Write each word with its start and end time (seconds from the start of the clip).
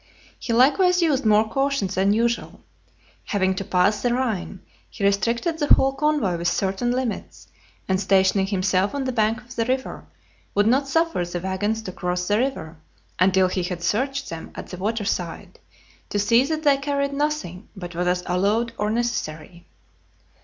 He 0.39 0.51
likewise 0.51 1.03
used 1.03 1.27
more 1.27 1.47
cautions 1.47 1.93
than 1.93 2.11
usual. 2.11 2.61
Having 3.25 3.53
to 3.57 3.63
pass 3.63 4.01
the 4.01 4.11
Rhine, 4.11 4.61
he 4.89 5.03
restricted 5.03 5.59
the 5.59 5.71
whole 5.75 5.93
convoy 5.93 6.31
within 6.31 6.45
certain 6.45 6.91
limits, 6.91 7.49
and 7.87 8.01
stationing 8.01 8.47
himself 8.47 8.95
on 8.95 9.03
the 9.03 9.11
bank 9.11 9.41
of 9.43 9.55
the 9.55 9.65
river, 9.65 10.07
would 10.55 10.65
not 10.65 10.87
suffer 10.87 11.23
the 11.23 11.39
waggons 11.39 11.83
to 11.83 11.91
cross 11.91 12.27
the 12.27 12.39
river, 12.39 12.77
until 13.19 13.47
he 13.47 13.61
had 13.61 13.83
searched 13.83 14.27
them 14.31 14.49
at 14.55 14.69
the 14.69 14.77
water 14.77 15.05
side, 15.05 15.59
to 16.09 16.17
see 16.17 16.43
that 16.45 16.63
they 16.63 16.77
carried 16.77 17.13
nothing 17.13 17.69
but 17.75 17.93
what 17.95 18.07
was 18.07 18.23
allowed 18.25 18.73
or 18.79 18.89
necessary. 18.89 19.67